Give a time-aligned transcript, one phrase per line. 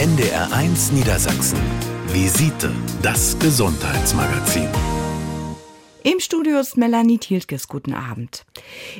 [0.00, 1.58] NDR1 Niedersachsen.
[2.06, 4.66] Visite, das Gesundheitsmagazin.
[6.02, 7.68] Im Studio ist Melanie Thielkes.
[7.68, 8.46] Guten Abend.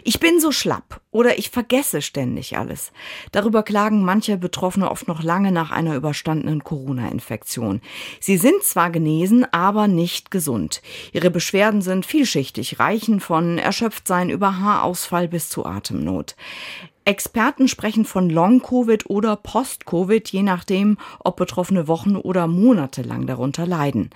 [0.04, 2.92] Ich bin so schlapp oder ich vergesse ständig alles.
[3.32, 7.80] Darüber klagen manche Betroffene oft noch lange nach einer überstandenen Corona-Infektion.
[8.20, 10.82] Sie sind zwar genesen, aber nicht gesund.
[11.12, 16.36] Ihre Beschwerden sind vielschichtig, reichen von Erschöpftsein über Haarausfall bis zu Atemnot.
[17.06, 23.66] Experten sprechen von Long-Covid oder Post-Covid, je nachdem, ob Betroffene Wochen oder Monate lang darunter
[23.66, 24.10] leiden.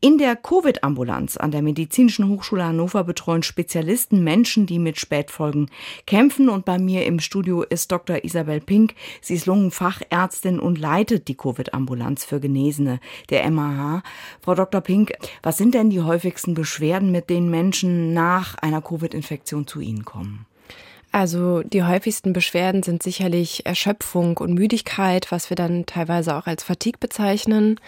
[0.00, 5.70] In der Covid-Ambulanz an der Medizinischen Hochschule Hannover betreuen Spezialisten Menschen, die mit Spätfolgen
[6.06, 6.33] kämpfen.
[6.40, 8.24] Und bei mir im Studio ist Dr.
[8.24, 8.94] Isabel Pink.
[9.20, 14.02] Sie ist Lungenfachärztin und leitet die Covid-Ambulanz für Genesene der MAH.
[14.40, 14.80] Frau Dr.
[14.80, 15.12] Pink,
[15.42, 20.46] was sind denn die häufigsten Beschwerden, mit denen Menschen nach einer Covid-Infektion zu Ihnen kommen?
[21.14, 26.64] Also die häufigsten Beschwerden sind sicherlich Erschöpfung und Müdigkeit, was wir dann teilweise auch als
[26.64, 27.78] Fatigue bezeichnen.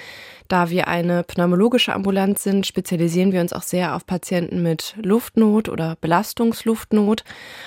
[0.48, 5.68] Da wir eine pneumologische Ambulanz sind, spezialisieren wir uns auch sehr auf Patienten mit Luftnot
[5.68, 7.24] oder Belastungsluftnot,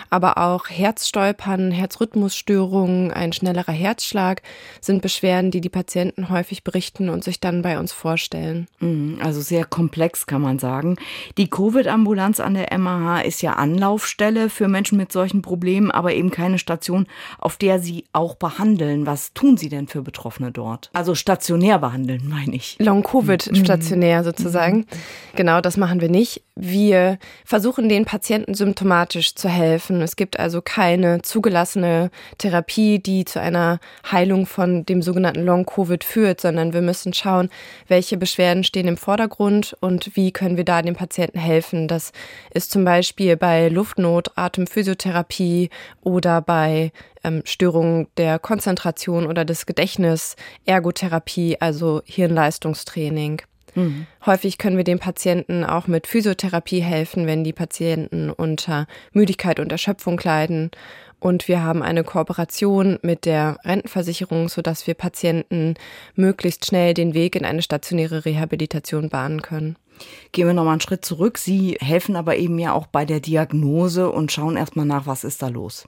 [0.10, 4.42] aber auch Herzstolpern, Herzrhythmusstörungen, ein schnellerer Herzschlag
[4.80, 8.68] sind Beschwerden, die die Patienten häufig berichten und sich dann bei uns vorstellen.
[8.80, 10.96] Mhm, also sehr komplex kann man sagen.
[11.38, 16.32] Die Covid-Ambulanz an der MAH ist ja Anlaufstelle für Menschen mit solchen Problemen, aber eben
[16.32, 17.08] keine Station,
[17.40, 19.06] auf der Sie auch behandeln.
[19.06, 20.90] Was tun Sie denn für Betroffene dort?
[20.94, 22.69] Also stationär behandeln, meine ich.
[22.80, 23.56] Long-Covid mhm.
[23.56, 24.86] stationär sozusagen.
[25.36, 26.44] Genau, das machen wir nicht.
[26.56, 30.02] Wir versuchen den Patienten symptomatisch zu helfen.
[30.02, 33.80] Es gibt also keine zugelassene Therapie, die zu einer
[34.12, 37.50] Heilung von dem sogenannten Long-Covid führt, sondern wir müssen schauen,
[37.88, 41.88] welche Beschwerden stehen im Vordergrund und wie können wir da dem Patienten helfen.
[41.88, 42.12] Das
[42.54, 45.70] ist zum Beispiel bei Luftnot, Atemphysiotherapie
[46.02, 46.92] oder bei
[47.24, 53.42] ähm, Störungen der Konzentration oder des Gedächtnisses, Ergotherapie, also Hirnleistungstraining.
[53.76, 54.08] Mhm.
[54.26, 59.72] Häufig können wir den Patienten auch mit Physiotherapie helfen, wenn die Patienten unter Müdigkeit und
[59.72, 60.72] Erschöpfung leiden.
[61.20, 65.76] Und wir haben eine Kooperation mit der Rentenversicherung, sodass wir Patienten
[66.16, 69.76] möglichst schnell den Weg in eine stationäre Rehabilitation bahnen können.
[70.32, 71.38] Gehen wir nochmal einen Schritt zurück.
[71.38, 75.42] Sie helfen aber eben ja auch bei der Diagnose und schauen erstmal nach, was ist
[75.42, 75.88] da los.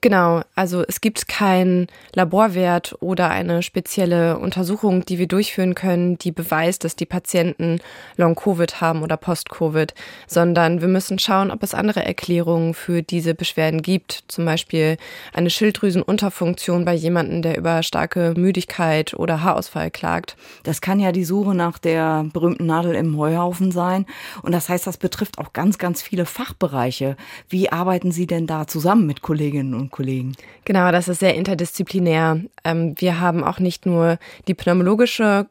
[0.00, 6.32] Genau, also es gibt keinen Laborwert oder eine spezielle Untersuchung, die wir durchführen können, die
[6.32, 7.80] beweist, dass die Patienten
[8.16, 9.94] Long-Covid haben oder Post-Covid,
[10.26, 14.24] sondern wir müssen schauen, ob es andere Erklärungen für diese Beschwerden gibt.
[14.28, 14.96] Zum Beispiel
[15.32, 20.36] eine Schilddrüsenunterfunktion bei jemandem, der über starke Müdigkeit oder Haarausfall klagt.
[20.62, 24.06] Das kann ja die Suche nach der berühmten Nadel im Heuhaufen sein.
[24.42, 27.16] Und das heißt, das betrifft auch ganz, ganz viele Fachbereiche.
[27.48, 29.57] Wie arbeiten Sie denn da zusammen mit Kolleginnen?
[29.58, 30.36] Kolleginnen und Kollegen.
[30.64, 32.40] Genau, das ist sehr interdisziplinär.
[32.64, 35.46] Ähm, wir haben auch nicht nur die pneumologische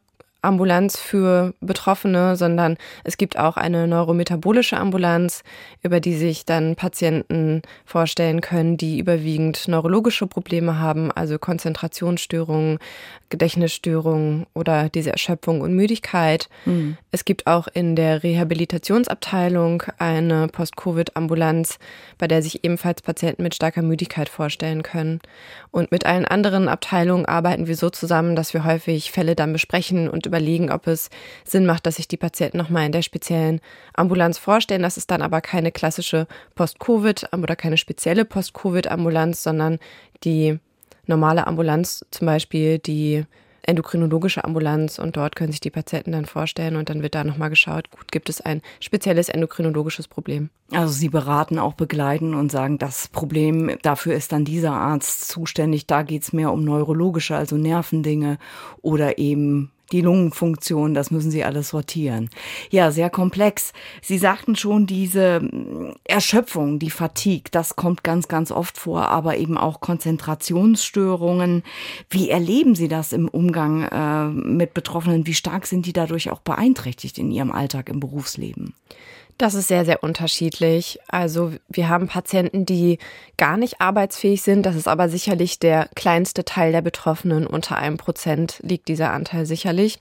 [0.47, 5.43] Ambulanz für Betroffene, sondern es gibt auch eine neurometabolische Ambulanz,
[5.83, 12.79] über die sich dann Patienten vorstellen können, die überwiegend neurologische Probleme haben, also Konzentrationsstörungen,
[13.29, 16.47] Gedächtnisstörungen oder diese Erschöpfung und Müdigkeit.
[16.65, 16.97] Mhm.
[17.11, 21.77] Es gibt auch in der Rehabilitationsabteilung eine Post-Covid-Ambulanz,
[22.17, 25.19] bei der sich ebenfalls Patienten mit starker Müdigkeit vorstellen können.
[25.71, 30.09] Und mit allen anderen Abteilungen arbeiten wir so zusammen, dass wir häufig Fälle dann besprechen
[30.09, 31.09] und überlegen, ob es
[31.43, 33.59] Sinn macht, dass sich die Patienten nochmal in der speziellen
[33.93, 34.83] Ambulanz vorstellen.
[34.83, 39.79] Das ist dann aber keine klassische Post-Covid oder keine spezielle Post-Covid-Ambulanz, sondern
[40.23, 40.59] die
[41.07, 43.25] normale Ambulanz, zum Beispiel die
[43.63, 47.49] endokrinologische Ambulanz und dort können sich die Patienten dann vorstellen und dann wird da nochmal
[47.49, 50.49] geschaut, gut, gibt es ein spezielles endokrinologisches Problem.
[50.71, 55.85] Also Sie beraten, auch begleiten und sagen, das Problem, dafür ist dann dieser Arzt zuständig,
[55.85, 58.37] da geht es mehr um neurologische, also Nervendinge
[58.81, 62.29] oder eben die Lungenfunktion, das müssen Sie alles sortieren.
[62.69, 63.73] Ja, sehr komplex.
[64.01, 69.37] Sie sagten schon, diese mm, Erschöpfung, die Fatigue, das kommt ganz, ganz oft vor, aber
[69.37, 71.63] eben auch Konzentrationsstörungen.
[72.09, 75.25] Wie erleben Sie das im Umgang äh, mit Betroffenen?
[75.25, 78.73] Wie stark sind die dadurch auch beeinträchtigt in Ihrem Alltag im Berufsleben?
[79.37, 80.99] Das ist sehr, sehr unterschiedlich.
[81.07, 82.97] Also wir haben Patienten, die
[83.37, 84.65] gar nicht arbeitsfähig sind.
[84.65, 87.45] Das ist aber sicherlich der kleinste Teil der Betroffenen.
[87.45, 89.99] Unter einem Prozent liegt dieser Anteil sicherlich.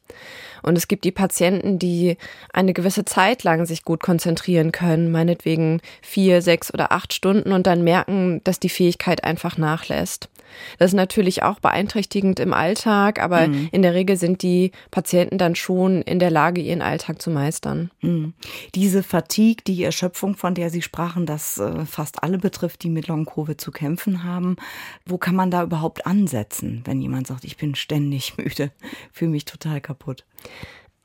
[0.63, 2.17] Und es gibt die Patienten, die
[2.55, 7.67] eine gewisse Zeit lang sich gut konzentrieren können, meinetwegen vier, sechs oder acht Stunden und
[7.67, 10.31] dann merken, dass die Fähigkeit einfach nachlässt.
[10.79, 13.69] Das ist natürlich auch beeinträchtigend im Alltag, aber mhm.
[13.73, 17.91] in der Regel sind die Patienten dann schon in der Lage, ihren Alltag zu meistern.
[18.01, 18.35] Mhm.
[18.75, 23.09] Diese Fatigue, die Erschöpfung, von der Sie sprachen, das äh, fast alle betrifft, die mit
[23.09, 24.57] Long-Covid zu kämpfen haben.
[25.05, 28.71] Wo kann man da überhaupt ansetzen, wenn jemand sagt, ich bin ständig müde,
[29.13, 30.25] fühle mich total kaputt?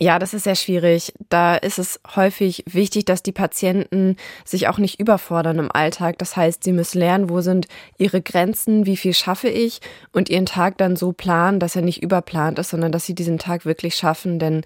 [0.03, 1.13] Ja, das ist sehr schwierig.
[1.29, 6.17] Da ist es häufig wichtig, dass die Patienten sich auch nicht überfordern im Alltag.
[6.17, 7.67] Das heißt, sie müssen lernen, wo sind
[7.99, 9.79] ihre Grenzen, wie viel schaffe ich
[10.11, 13.37] und ihren Tag dann so planen, dass er nicht überplant ist, sondern dass sie diesen
[13.37, 14.39] Tag wirklich schaffen.
[14.39, 14.63] Denn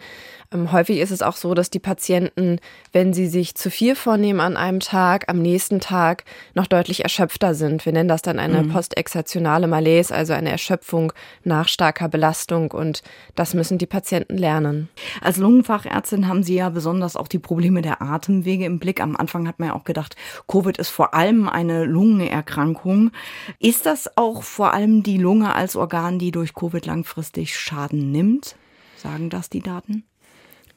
[0.71, 2.59] häufig ist es auch so, dass die Patienten,
[2.91, 6.23] wenn sie sich zu viel vornehmen an einem Tag, am nächsten Tag
[6.53, 7.85] noch deutlich erschöpfter sind.
[7.85, 8.71] Wir nennen das dann eine mhm.
[8.71, 11.13] postexertionale Malaise, also eine Erschöpfung
[11.43, 12.71] nach starker Belastung.
[12.71, 13.03] Und
[13.35, 14.89] das müssen die Patienten lernen.
[15.21, 19.01] Als Lungenfachärztin haben Sie ja besonders auch die Probleme der Atemwege im Blick.
[19.01, 20.15] Am Anfang hat man ja auch gedacht,
[20.47, 23.11] Covid ist vor allem eine Lungenerkrankung.
[23.59, 28.55] Ist das auch vor allem die Lunge als Organ, die durch Covid langfristig Schaden nimmt?
[28.97, 30.03] Sagen das die Daten?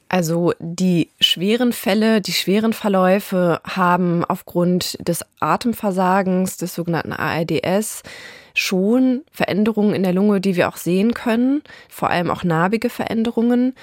[0.09, 8.01] Also die schweren Fälle, die schweren Verläufe haben aufgrund des Atemversagens, des sogenannten ARDS,
[8.55, 13.75] schon Veränderungen in der Lunge, die wir auch sehen können, vor allem auch narbige Veränderungen.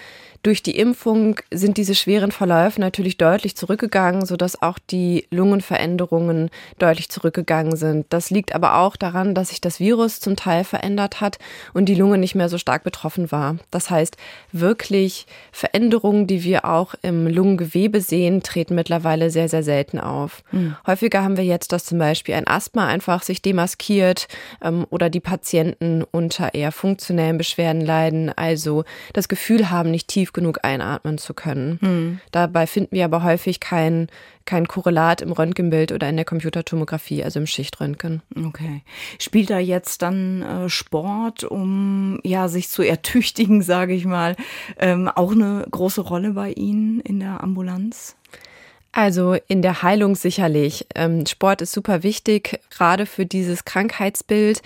[0.42, 7.08] Durch die Impfung sind diese schweren Verläufe natürlich deutlich zurückgegangen, sodass auch die Lungenveränderungen deutlich
[7.08, 8.06] zurückgegangen sind.
[8.10, 11.38] Das liegt aber auch daran, dass sich das Virus zum Teil verändert hat
[11.74, 13.56] und die Lunge nicht mehr so stark betroffen war.
[13.70, 14.16] Das heißt,
[14.52, 20.42] wirklich Veränderungen, die wir auch im Lungengewebe sehen, treten mittlerweile sehr, sehr selten auf.
[20.52, 20.76] Mhm.
[20.86, 24.28] Häufiger haben wir jetzt, dass zum Beispiel ein Asthma einfach sich demaskiert
[24.62, 30.25] ähm, oder die Patienten unter eher funktionellen Beschwerden leiden, also das Gefühl haben, nicht tief
[30.32, 31.78] genug einatmen zu können.
[31.80, 32.20] Hm.
[32.32, 34.08] Dabei finden wir aber häufig kein,
[34.44, 38.22] kein Korrelat im Röntgenbild oder in der Computertomographie, also im Schichtröntgen.
[38.46, 38.82] Okay.
[39.18, 44.36] Spielt da jetzt dann äh, Sport, um ja sich zu ertüchtigen, sage ich mal,
[44.78, 48.16] ähm, auch eine große Rolle bei Ihnen in der Ambulanz?
[48.96, 50.86] Also in der Heilung sicherlich.
[50.94, 54.62] Ähm, Sport ist super wichtig, gerade für dieses Krankheitsbild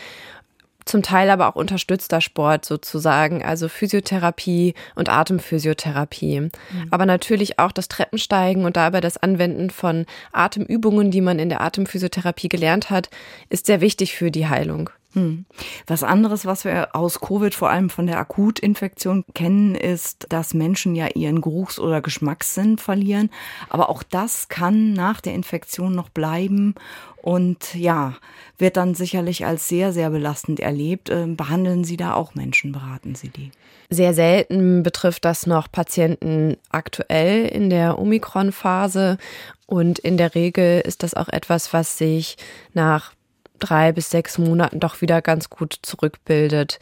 [0.85, 6.41] zum Teil aber auch unterstützter Sport sozusagen, also Physiotherapie und Atemphysiotherapie.
[6.41, 6.51] Mhm.
[6.91, 11.61] Aber natürlich auch das Treppensteigen und dabei das Anwenden von Atemübungen, die man in der
[11.61, 13.11] Atemphysiotherapie gelernt hat,
[13.49, 14.91] ist sehr wichtig für die Heilung.
[15.13, 15.45] Hm.
[15.89, 20.95] Was anderes, was wir aus Covid vor allem von der Akutinfektion kennen, ist, dass Menschen
[20.95, 23.31] ja ihren Geruchs- oder Geschmackssinn verlieren.
[23.69, 26.75] Aber auch das kann nach der Infektion noch bleiben
[27.23, 28.15] und ja,
[28.57, 31.11] wird dann sicherlich als sehr, sehr belastend erlebt.
[31.11, 33.51] Ähm, behandeln Sie da auch Menschen, beraten Sie die?
[33.91, 39.19] Sehr selten betrifft das noch Patienten aktuell in der Omikron-Phase.
[39.67, 42.37] Und in der Regel ist das auch etwas, was sich
[42.73, 43.13] nach
[43.61, 46.79] drei bis sechs Monaten doch wieder ganz gut zurückbildet.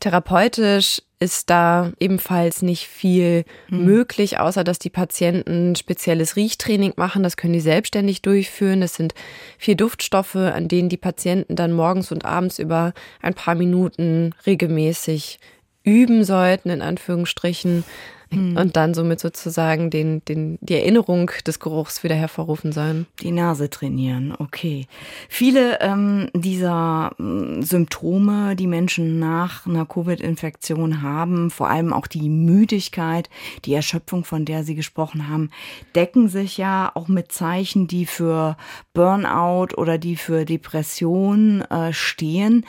[0.00, 3.84] Therapeutisch ist da ebenfalls nicht viel mhm.
[3.84, 7.22] möglich, außer dass die Patienten spezielles Riechtraining machen.
[7.22, 8.80] Das können die selbstständig durchführen.
[8.80, 9.14] Das sind
[9.56, 12.92] vier Duftstoffe, an denen die Patienten dann morgens und abends über
[13.22, 15.38] ein paar Minuten regelmäßig
[15.84, 17.84] üben sollten, in Anführungsstrichen.
[18.30, 18.56] Mhm.
[18.56, 23.06] und dann somit sozusagen den, den, die Erinnerung des Geruchs wieder hervorrufen sollen.
[23.20, 24.86] Die Nase trainieren, okay.
[25.28, 32.28] Viele ähm, dieser äh, Symptome, die Menschen nach einer Covid-Infektion haben, vor allem auch die
[32.28, 33.28] Müdigkeit,
[33.64, 35.50] die Erschöpfung, von der Sie gesprochen haben,
[35.94, 38.56] decken sich ja auch mit Zeichen, die für
[38.92, 42.64] Burnout oder die für Depression äh, stehen.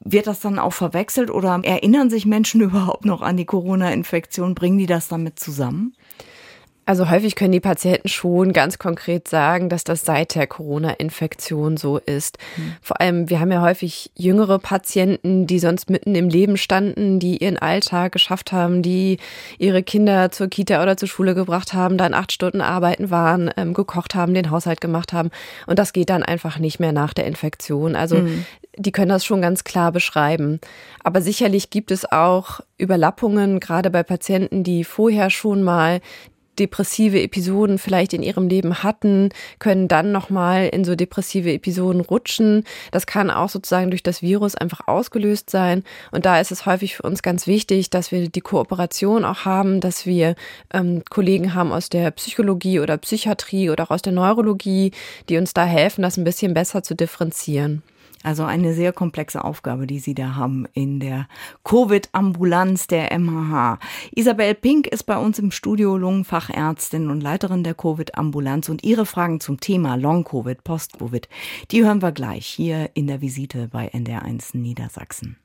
[0.00, 4.54] Wird das dann auch verwechselt oder erinnern sich Menschen überhaupt noch an die Corona-Infektion?
[4.54, 5.94] Bringen die das damit zusammen?
[6.88, 11.98] Also häufig können die Patienten schon ganz konkret sagen, dass das seit der Corona-Infektion so
[11.98, 12.38] ist.
[12.56, 12.76] Mhm.
[12.80, 17.44] Vor allem, wir haben ja häufig jüngere Patienten, die sonst mitten im Leben standen, die
[17.44, 19.18] ihren Alltag geschafft haben, die
[19.58, 23.74] ihre Kinder zur Kita oder zur Schule gebracht haben, dann acht Stunden arbeiten waren, ähm,
[23.74, 25.28] gekocht haben, den Haushalt gemacht haben.
[25.66, 27.96] Und das geht dann einfach nicht mehr nach der Infektion.
[27.96, 28.46] Also mhm
[28.80, 30.60] die können das schon ganz klar beschreiben.
[31.02, 36.00] Aber sicherlich gibt es auch Überlappungen, gerade bei Patienten, die vorher schon mal
[36.58, 42.64] depressive Episoden vielleicht in ihrem Leben hatten, können dann nochmal in so depressive Episoden rutschen.
[42.90, 45.84] Das kann auch sozusagen durch das Virus einfach ausgelöst sein.
[46.10, 49.80] Und da ist es häufig für uns ganz wichtig, dass wir die Kooperation auch haben,
[49.80, 50.34] dass wir
[50.72, 54.92] ähm, Kollegen haben aus der Psychologie oder Psychiatrie oder auch aus der Neurologie,
[55.28, 57.82] die uns da helfen, das ein bisschen besser zu differenzieren.
[58.22, 61.28] Also eine sehr komplexe Aufgabe, die Sie da haben in der
[61.64, 63.78] Covid-Ambulanz der MHH.
[64.14, 69.40] Isabel Pink ist bei uns im Studio Lungenfachärztin und Leiterin der Covid-Ambulanz und ihre Fragen
[69.40, 71.28] zum Thema Long-Covid, Post-Covid,
[71.70, 75.36] die hören wir gleich hier in der Visite bei NDR1 Niedersachsen.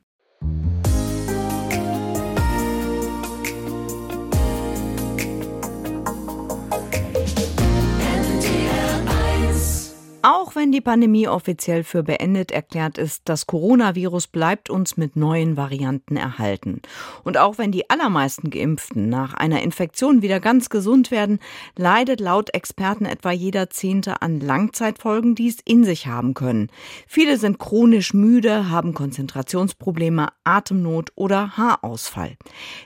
[10.26, 15.58] Auch wenn die Pandemie offiziell für beendet erklärt ist, das Coronavirus bleibt uns mit neuen
[15.58, 16.80] Varianten erhalten.
[17.24, 21.40] Und auch wenn die allermeisten Geimpften nach einer Infektion wieder ganz gesund werden,
[21.76, 26.70] leidet laut Experten etwa jeder Zehnte an Langzeitfolgen, die es in sich haben können.
[27.06, 32.38] Viele sind chronisch müde, haben Konzentrationsprobleme, Atemnot oder Haarausfall.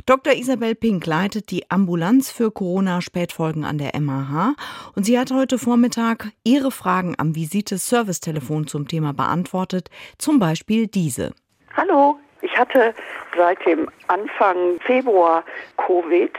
[0.07, 0.33] Dr.
[0.33, 4.57] Isabel Pink leitet die Ambulanz für Corona-Spätfolgen an der MAH
[4.97, 10.87] und sie hat heute Vormittag ihre Fragen am am Visite-Servicetelefon zum Thema beantwortet, zum Beispiel
[10.87, 11.33] diese.
[11.77, 12.95] Hallo, ich hatte
[13.37, 15.45] seit dem Anfang Februar
[15.77, 16.33] Covid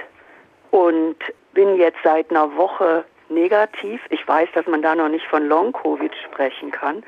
[0.71, 1.15] und
[1.53, 4.01] bin jetzt seit einer Woche negativ.
[4.09, 7.03] Ich weiß, dass man da noch nicht von Long-Covid sprechen kann,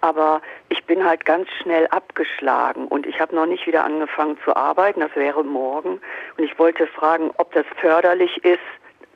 [0.00, 4.54] aber ich bin halt ganz schnell abgeschlagen und ich habe noch nicht wieder angefangen zu
[4.54, 5.00] arbeiten.
[5.00, 6.00] Das wäre morgen.
[6.36, 8.60] Und ich wollte fragen, ob das förderlich ist,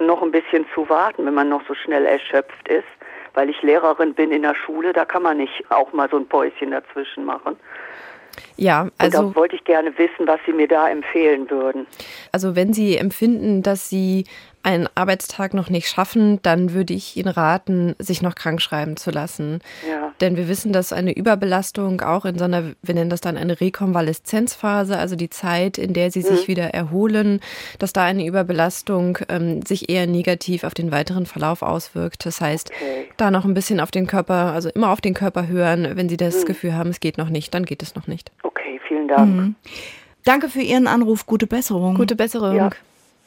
[0.01, 2.98] noch ein bisschen zu warten, wenn man noch so schnell erschöpft ist
[3.35, 6.27] weil ich Lehrerin bin in der Schule, da kann man nicht auch mal so ein
[6.27, 7.57] Päuschen dazwischen machen.
[8.57, 9.19] Ja, also.
[9.21, 11.87] Und da wollte ich gerne wissen, was Sie mir da empfehlen würden.
[12.33, 14.25] Also, wenn Sie empfinden, dass Sie
[14.63, 19.11] einen Arbeitstag noch nicht schaffen, dann würde ich Ihnen raten, sich noch krank schreiben zu
[19.11, 19.61] lassen.
[19.89, 20.13] Ja.
[20.21, 23.61] Denn wir wissen, dass eine Überbelastung auch in so einer, wir nennen das dann eine
[23.61, 26.25] Rekonvaleszenzphase, also die Zeit, in der Sie mhm.
[26.25, 27.41] sich wieder erholen,
[27.79, 32.27] dass da eine Überbelastung ähm, sich eher negativ auf den weiteren Verlauf auswirkt.
[32.27, 33.09] Das heißt, okay.
[33.17, 35.93] da noch ein bisschen auf den Körper, also immer auf den Körper hören.
[35.95, 36.47] Wenn Sie das mhm.
[36.47, 38.33] Gefühl haben, es geht noch nicht, dann geht es noch nicht.
[38.43, 39.35] Okay, vielen Dank.
[39.35, 39.55] Mhm.
[40.25, 41.27] Danke für Ihren Anruf.
[41.27, 41.95] Gute Besserung.
[41.95, 42.57] Gute Besserung.
[42.57, 42.71] Ja.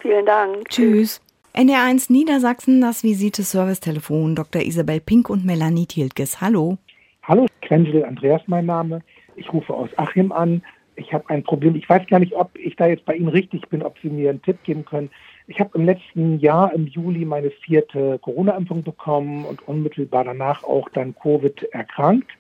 [0.02, 0.68] Vielen Dank.
[0.70, 1.22] Tschüss.
[1.54, 4.36] NR1 Niedersachsen, das Visite-Service-Telefon.
[4.36, 4.62] Dr.
[4.62, 6.42] Isabel Pink und Melanie Thieltges.
[6.42, 6.78] Hallo.
[7.24, 9.02] Hallo, Krensel Andreas mein Name.
[9.36, 10.64] Ich rufe aus Achim an.
[10.96, 11.76] Ich habe ein Problem.
[11.76, 14.30] Ich weiß gar nicht, ob ich da jetzt bei Ihnen richtig bin, ob Sie mir
[14.30, 15.10] einen Tipp geben können.
[15.48, 20.90] Ich habe im letzten Jahr im Juli meine vierte Corona-Impfung bekommen und unmittelbar danach auch
[20.90, 22.32] dann Covid erkrankt.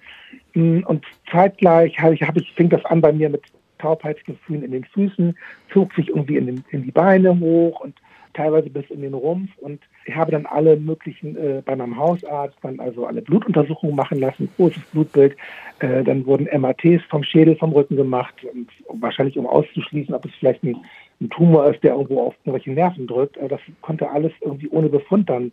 [0.56, 3.44] Und zeitgleich habe ich, hab ich, fing das an bei mir mit
[3.81, 5.38] Taubheitsgefühlen in den Füßen,
[5.73, 7.95] zog sich irgendwie in, den, in die Beine hoch und
[8.33, 9.50] teilweise bis in den Rumpf.
[9.57, 14.19] Und ich habe dann alle möglichen äh, bei meinem Hausarzt dann also alle Blutuntersuchungen machen
[14.19, 15.35] lassen, großes Blutbild.
[15.79, 18.69] Äh, dann wurden MRTs vom Schädel, vom Rücken gemacht, und
[19.01, 20.77] wahrscheinlich um auszuschließen, ob es vielleicht ein,
[21.19, 23.38] ein Tumor ist, der irgendwo auf irgendwelche Nerven drückt.
[23.38, 25.51] Äh, das konnte alles irgendwie ohne Befund dann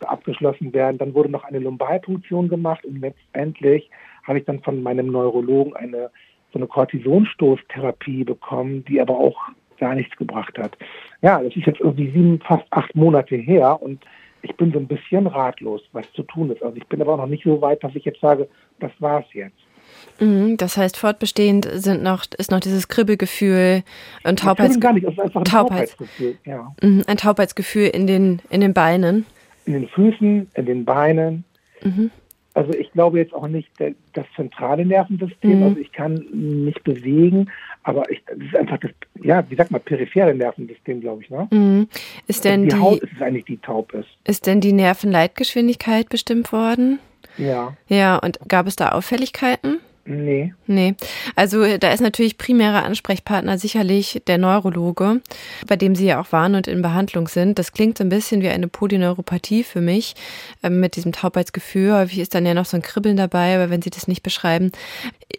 [0.00, 0.98] abgeschlossen werden.
[0.98, 3.90] Dann wurde noch eine Lumbalpunktion gemacht und letztendlich
[4.22, 6.10] habe ich dann von meinem Neurologen eine
[6.52, 9.36] so eine Kortisonstoßtherapie bekommen, die aber auch
[9.78, 10.76] gar nichts gebracht hat.
[11.22, 14.04] Ja, das ist jetzt irgendwie sieben, fast acht Monate her und
[14.42, 16.62] ich bin so ein bisschen ratlos, was zu tun ist.
[16.62, 18.48] Also ich bin aber auch noch nicht so weit, dass ich jetzt sage,
[18.80, 19.56] das war's jetzt.
[20.20, 23.82] Mhm, das heißt, fortbestehend sind noch, ist noch dieses Kribbelgefühl
[24.24, 26.38] und Taubheits gar nicht, es ist einfach ein Taubheits Taubheitsgefühl.
[26.44, 26.74] Ja.
[26.82, 29.26] Mhm, ein Taubheitsgefühl in den, in den Beinen.
[29.64, 31.44] In den Füßen, in den Beinen.
[31.82, 32.10] Mhm.
[32.58, 35.60] Also ich glaube jetzt auch nicht das zentrale Nervensystem.
[35.60, 35.62] Mhm.
[35.62, 36.26] Also ich kann
[36.64, 37.50] mich bewegen,
[37.84, 38.90] aber ich, das ist einfach das,
[39.22, 41.30] ja, wie sagt man, periphere Nervensystem, glaube ich.
[41.30, 41.46] Ne?
[41.52, 41.88] Mhm.
[42.26, 44.08] Ist denn also die, die Haut ist es eigentlich, die taub ist.
[44.24, 46.98] Ist denn die Nervenleitgeschwindigkeit bestimmt worden?
[47.36, 47.76] Ja.
[47.86, 49.78] Ja, und gab es da Auffälligkeiten?
[50.10, 50.54] Nee.
[50.66, 50.94] Nee.
[51.36, 55.20] Also da ist natürlich primärer Ansprechpartner sicherlich der Neurologe,
[55.66, 57.58] bei dem Sie ja auch waren und in Behandlung sind.
[57.58, 60.14] Das klingt so ein bisschen wie eine Polyneuropathie für mich,
[60.62, 61.92] äh, mit diesem Taubheitsgefühl.
[61.92, 64.72] Häufig ist dann ja noch so ein Kribbeln dabei, aber wenn Sie das nicht beschreiben.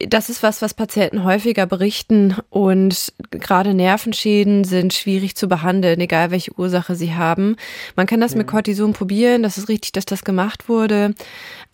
[0.08, 6.30] Das ist was, was Patienten häufiger berichten und gerade Nervenschäden sind schwierig zu behandeln, egal
[6.30, 7.56] welche Ursache sie haben.
[7.96, 8.38] Man kann das ja.
[8.38, 11.16] mit Cortison probieren, das ist richtig, dass das gemacht wurde,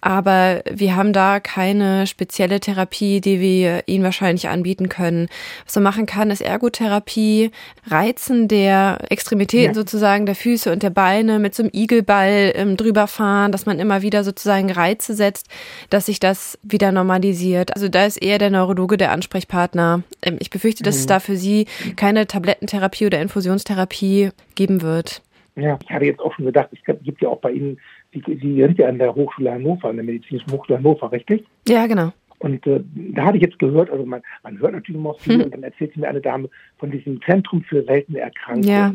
[0.05, 5.29] aber wir haben da keine spezielle Therapie, die wir Ihnen wahrscheinlich anbieten können.
[5.65, 7.50] Was man machen kann, ist Ergotherapie,
[7.88, 9.74] Reizen der Extremitäten ja.
[9.74, 13.79] sozusagen, der Füße und der Beine mit so einem Igelball ähm, drüber fahren, dass man
[13.79, 15.48] immer wieder sozusagen Reize setzt,
[15.89, 17.74] dass sich das wieder normalisiert.
[17.75, 20.03] Also da ist eher der Neurologe der Ansprechpartner.
[20.21, 21.00] Ähm, ich befürchte, dass mhm.
[21.00, 25.21] es da für Sie keine Tablettentherapie oder Infusionstherapie geben wird.
[25.55, 27.79] Ja, ich hatte jetzt auch schon gedacht, es gibt ja auch bei Ihnen
[28.13, 31.45] Sie, Sie sind ja an der Hochschule Hannover, an der Medizinischen Hochschule Hannover, richtig?
[31.67, 32.12] Ja, genau.
[32.39, 35.43] Und äh, da hatte ich jetzt gehört, also man, man hört natürlich immer viel, hm.
[35.43, 38.69] und dann erzählt mir eine Dame von diesem Zentrum für seltene Erkrankungen.
[38.69, 38.93] Ja.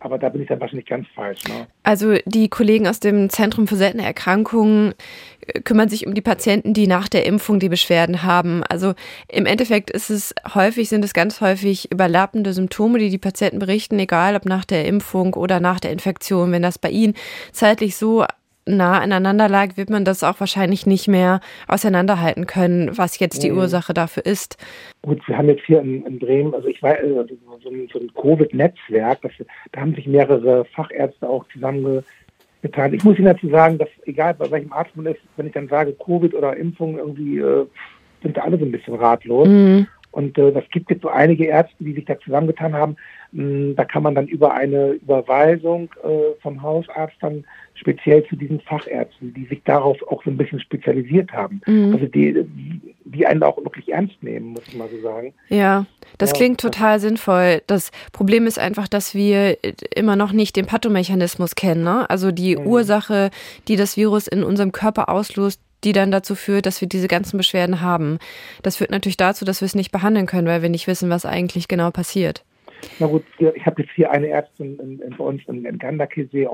[0.00, 1.44] Aber da bin ich dann wahrscheinlich ganz falsch.
[1.44, 1.66] Ne?
[1.82, 4.94] Also die Kollegen aus dem Zentrum für seltene Erkrankungen
[5.46, 8.64] äh, kümmern sich um die Patienten, die nach der Impfung die Beschwerden haben.
[8.64, 8.94] Also
[9.28, 13.98] im Endeffekt ist es häufig, sind es ganz häufig überlappende Symptome, die die Patienten berichten,
[13.98, 16.50] egal ob nach der Impfung oder nach der Infektion.
[16.50, 17.14] Wenn das bei ihnen
[17.52, 18.24] zeitlich so
[18.66, 23.50] nah aneinander lag, wird man das auch wahrscheinlich nicht mehr auseinanderhalten können, was jetzt die
[23.50, 23.58] mhm.
[23.58, 24.56] Ursache dafür ist.
[25.02, 27.98] Gut, wir haben jetzt hier in, in Bremen, also ich weiß, also so ein, so
[27.98, 29.18] ein Covid-Netzwerk,
[29.72, 32.04] da haben sich mehrere Fachärzte auch zusammengetan.
[32.92, 35.68] Ich muss Ihnen dazu sagen, dass egal bei welchem Arzt man ist, wenn ich dann
[35.68, 37.66] sage Covid oder Impfung, irgendwie äh,
[38.22, 39.48] sind da alle so ein bisschen ratlos.
[39.48, 39.86] Mhm.
[40.12, 42.96] Und äh, das gibt jetzt so einige Ärzte, die sich da zusammengetan haben.
[43.32, 47.44] Hm, da kann man dann über eine Überweisung äh, vom Hausarzt dann
[47.80, 51.62] speziell zu diesen Fachärzten, die sich darauf auch so ein bisschen spezialisiert haben.
[51.66, 51.94] Mhm.
[51.94, 52.44] Also die,
[53.04, 55.32] die einen auch wirklich ernst nehmen, muss ich mal so sagen.
[55.48, 55.86] Ja,
[56.18, 57.62] das ja, klingt total sinnvoll.
[57.66, 59.56] Das Problem ist einfach, dass wir
[59.94, 61.82] immer noch nicht den Pathomechanismus kennen.
[61.82, 62.08] Ne?
[62.10, 62.66] Also die mhm.
[62.66, 63.30] Ursache,
[63.66, 67.38] die das Virus in unserem Körper auslöst, die dann dazu führt, dass wir diese ganzen
[67.38, 68.18] Beschwerden haben.
[68.62, 71.24] Das führt natürlich dazu, dass wir es nicht behandeln können, weil wir nicht wissen, was
[71.24, 72.44] eigentlich genau passiert.
[72.98, 76.46] Na gut, ich habe jetzt hier eine Ärztin in, in, bei uns in, in Gandakesee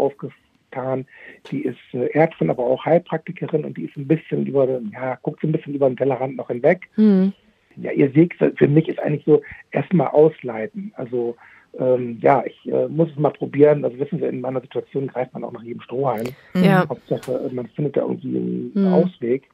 [0.76, 1.06] aufgetan,
[1.50, 5.40] die ist äh, Ärztin, aber auch Heilpraktikerin und die ist ein bisschen über, ja, guckt
[5.40, 6.88] so ein bisschen über den Tellerrand noch hinweg.
[6.97, 7.33] Mhm.
[7.76, 10.92] Ja, ihr Weg für mich ist eigentlich so erstmal ausleiten.
[10.97, 11.37] Also
[11.78, 13.85] ähm, ja, ich äh, muss es mal probieren.
[13.85, 16.28] Also wissen Sie, in meiner Situation greift man auch nach jedem Strohhalm.
[16.54, 16.88] Ja.
[16.88, 18.95] Hauptsache, man findet da irgendwie einen mhm.
[18.95, 19.50] Ausweg.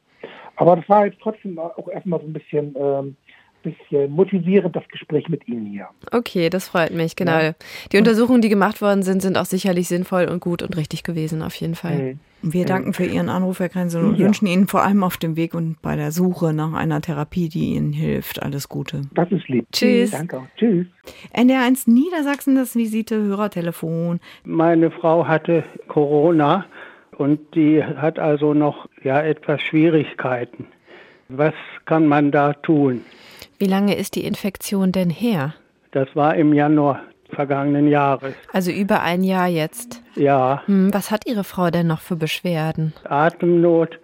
[0.55, 3.17] Aber das war jetzt trotzdem auch erstmal so ein bisschen ähm,
[3.62, 5.88] bisschen motivierend, das Gespräch mit Ihnen hier.
[6.11, 7.38] Okay, das freut mich, genau.
[7.38, 7.54] Ja.
[7.92, 11.42] Die Untersuchungen, die gemacht worden sind, sind auch sicherlich sinnvoll und gut und richtig gewesen,
[11.42, 11.99] auf jeden Fall.
[11.99, 12.21] Mhm.
[12.42, 14.26] Wir danken für Ihren Anruf, Herr Grenze, und ja.
[14.26, 17.75] wünschen Ihnen vor allem auf dem Weg und bei der Suche nach einer Therapie, die
[17.75, 19.02] Ihnen hilft, alles Gute.
[19.14, 19.66] Das ist lieb.
[19.71, 20.11] Tschüss.
[20.11, 20.47] Danke auch.
[20.57, 20.87] Tschüss.
[21.35, 24.19] NDR1 Niedersachsen, das Visite, Hörertelefon.
[24.45, 26.66] Meine Frau hatte Corona
[27.16, 30.66] und die hat also noch ja etwas Schwierigkeiten.
[31.28, 31.54] Was
[31.85, 33.02] kann man da tun?
[33.62, 35.54] Wie lange ist die Infektion denn her?
[35.92, 38.35] Das war im Januar vergangenen Jahres.
[38.52, 40.02] Also über ein Jahr jetzt.
[40.16, 40.64] Ja.
[40.66, 42.92] Hm, was hat Ihre Frau denn noch für Beschwerden?
[43.04, 44.00] Atemnot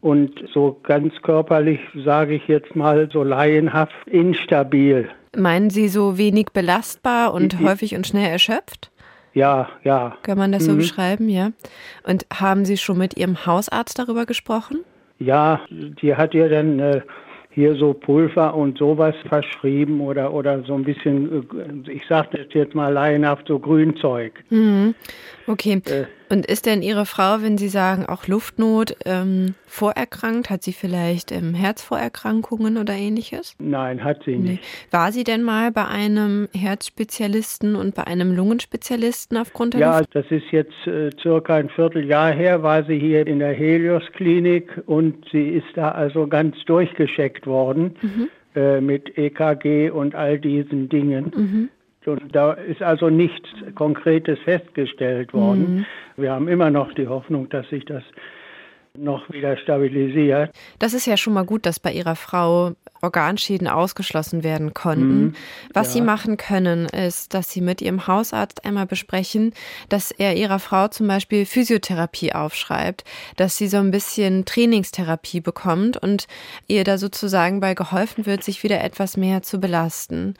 [0.00, 5.08] und so ganz körperlich, sage ich jetzt mal, so laienhaft instabil.
[5.36, 8.90] Meinen Sie so wenig belastbar und ich, häufig und schnell erschöpft?
[9.34, 10.16] Ja, ja.
[10.24, 10.70] Kann man das mhm.
[10.70, 11.52] so beschreiben, ja?
[12.02, 14.80] Und haben Sie schon mit Ihrem Hausarzt darüber gesprochen?
[15.20, 17.02] Ja, die hat ihr dann äh,
[17.56, 21.42] hier so Pulver und sowas verschrieben oder, oder so ein bisschen,
[21.86, 24.44] äh, ich sage das jetzt mal laienhaft, so Grünzeug.
[24.50, 24.94] Mhm.
[25.46, 25.80] Okay.
[25.86, 30.50] Äh, und ist denn Ihre Frau, wenn Sie sagen, auch Luftnot ähm, vorerkrankt?
[30.50, 33.54] Hat sie vielleicht ähm, Herzvorerkrankungen oder ähnliches?
[33.58, 34.62] Nein, hat sie nicht.
[34.62, 34.68] Nee.
[34.90, 40.14] War sie denn mal bei einem Herzspezialisten und bei einem Lungenspezialisten aufgrund der Ja, Luft?
[40.14, 45.24] das ist jetzt äh, circa ein Vierteljahr her, war sie hier in der Helios-Klinik und
[45.30, 47.96] sie ist da also ganz durchgescheckt worden.
[48.02, 48.28] Mhm.
[48.56, 51.30] Äh, mit EKG und all diesen Dingen.
[51.36, 51.68] Mhm.
[52.32, 55.76] Da ist also nichts Konkretes festgestellt worden.
[55.76, 55.86] Mhm.
[56.16, 58.02] Wir haben immer noch die Hoffnung, dass sich das
[58.98, 60.50] noch wieder stabilisiert.
[60.78, 65.24] Das ist ja schon mal gut, dass bei Ihrer Frau Organschäden ausgeschlossen werden konnten.
[65.24, 65.34] Mhm,
[65.72, 65.92] Was ja.
[65.94, 69.52] Sie machen können, ist, dass Sie mit Ihrem Hausarzt einmal besprechen,
[69.88, 73.04] dass er Ihrer Frau zum Beispiel Physiotherapie aufschreibt,
[73.36, 76.26] dass sie so ein bisschen Trainingstherapie bekommt und
[76.66, 80.34] ihr da sozusagen bei geholfen wird, sich wieder etwas mehr zu belasten.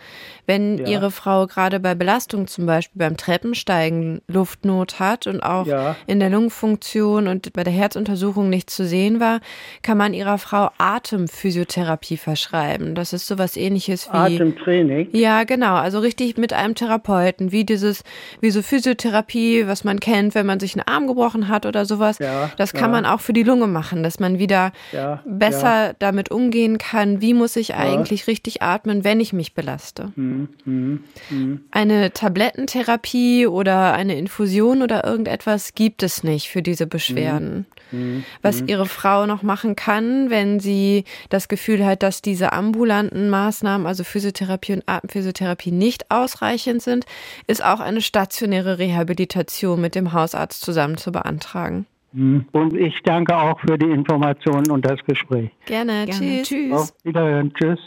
[0.47, 0.87] Wenn ja.
[0.87, 5.97] Ihre Frau gerade bei Belastung zum Beispiel beim Treppensteigen Luftnot hat und auch ja.
[6.07, 9.41] in der Lungenfunktion und bei der Herzuntersuchung nicht zu sehen war,
[9.83, 12.95] kann man ihrer Frau Atemphysiotherapie verschreiben.
[12.95, 14.17] Das ist sowas ähnliches wie.
[14.17, 15.09] Atemtraining?
[15.13, 15.75] Ja, genau.
[15.75, 18.03] Also richtig mit einem Therapeuten, wie dieses,
[18.41, 22.19] wie so Physiotherapie, was man kennt, wenn man sich einen Arm gebrochen hat oder sowas.
[22.19, 23.01] Ja, das kann ja.
[23.01, 27.21] man auch für die Lunge machen, dass man wieder ja, besser damit umgehen kann.
[27.21, 30.13] Wie muss ich eigentlich richtig atmen, wenn ich mich belaste?
[30.17, 30.99] Mhm, mh,
[31.31, 31.59] mh.
[31.71, 37.67] Eine Tablettentherapie oder eine Infusion oder irgendetwas gibt es nicht für diese Beschwerden.
[37.93, 38.69] Mhm, was mhm.
[38.69, 43.87] ihre Frau noch machen kann, wenn sie das Gefühl hat, dass die diese ambulanten Maßnahmen,
[43.87, 47.07] also Physiotherapie und Atemphysiotherapie, nicht ausreichend sind,
[47.47, 51.87] ist auch eine stationäre Rehabilitation mit dem Hausarzt zusammen zu beantragen.
[52.13, 52.45] Mhm.
[52.53, 55.51] Und ich danke auch für die Informationen und das Gespräch.
[55.65, 56.05] Gerne.
[56.05, 56.43] Gerne.
[56.43, 56.49] Tschüss.
[56.49, 56.73] Tschüss.
[56.73, 57.55] Auf Wiederhören.
[57.55, 57.79] Tschüss.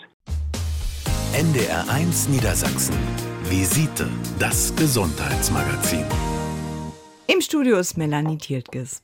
[1.33, 2.95] NDR 1 Niedersachsen.
[3.43, 4.07] Visite,
[4.39, 6.05] das Gesundheitsmagazin.
[7.27, 9.03] Im Studio ist Melanie Tiltges.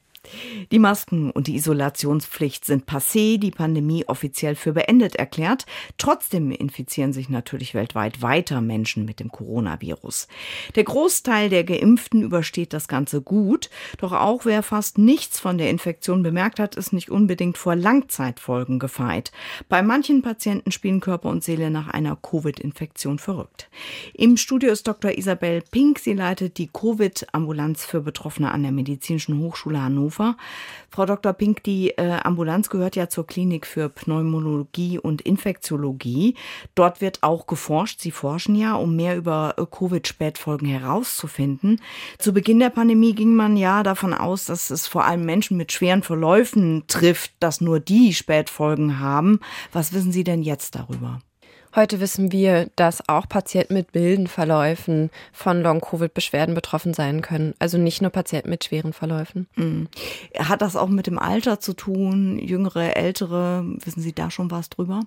[0.72, 5.66] Die Masken und die Isolationspflicht sind passé, die Pandemie offiziell für beendet erklärt.
[5.98, 10.28] Trotzdem infizieren sich natürlich weltweit weiter Menschen mit dem Coronavirus.
[10.76, 15.70] Der Großteil der Geimpften übersteht das Ganze gut, doch auch wer fast nichts von der
[15.70, 19.32] Infektion bemerkt hat, ist nicht unbedingt vor Langzeitfolgen gefeit.
[19.70, 23.70] Bei manchen Patienten spielen Körper und Seele nach einer Covid-Infektion verrückt.
[24.14, 25.18] Im Studio ist Dr.
[25.18, 26.00] Isabel Pink.
[26.00, 30.15] Sie leitet die Covid-Ambulanz für Betroffene an der Medizinischen Hochschule Hannover.
[30.16, 30.38] Hannover.
[30.90, 31.34] Frau Dr.
[31.34, 36.36] Pink, die äh, Ambulanz gehört ja zur Klinik für Pneumologie und Infektiologie.
[36.74, 38.00] Dort wird auch geforscht.
[38.00, 41.82] Sie forschen ja, um mehr über äh, Covid-Spätfolgen herauszufinden.
[42.18, 45.72] Zu Beginn der Pandemie ging man ja davon aus, dass es vor allem Menschen mit
[45.72, 49.40] schweren Verläufen trifft, dass nur die Spätfolgen haben.
[49.74, 51.20] Was wissen Sie denn jetzt darüber?
[51.76, 57.54] Heute wissen wir, dass auch Patienten mit milden Verläufen von Long-Covid-Beschwerden betroffen sein können.
[57.60, 59.48] Also nicht nur Patienten mit schweren Verläufen.
[59.56, 59.90] Mhm.
[60.38, 62.40] Hat das auch mit dem Alter zu tun?
[62.40, 63.66] Jüngere, ältere?
[63.84, 65.02] Wissen Sie da schon was drüber?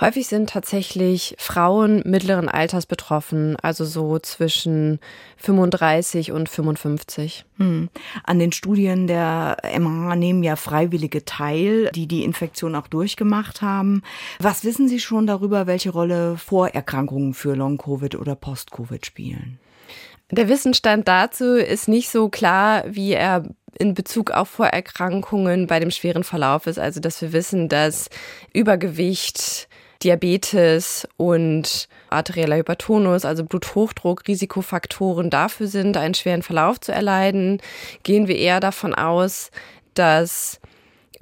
[0.00, 5.00] Häufig sind tatsächlich Frauen mittleren Alters betroffen, also so zwischen
[5.36, 7.44] 35 und 55.
[7.56, 7.88] Hm.
[8.24, 14.02] An den Studien der MA nehmen ja Freiwillige teil, die die Infektion auch durchgemacht haben.
[14.40, 19.58] Was wissen Sie schon darüber, welche Rolle Vorerkrankungen für Long-Covid oder Post-Covid spielen?
[20.30, 23.44] Der Wissensstand dazu ist nicht so klar, wie er
[23.78, 26.78] in Bezug auf Vorerkrankungen bei dem schweren Verlauf ist.
[26.78, 28.08] Also, dass wir wissen, dass
[28.52, 29.68] Übergewicht,
[30.04, 37.60] Diabetes und arterieller Hypertonus, also Bluthochdruck, Risikofaktoren dafür sind, einen schweren Verlauf zu erleiden,
[38.02, 39.50] gehen wir eher davon aus,
[39.94, 40.60] dass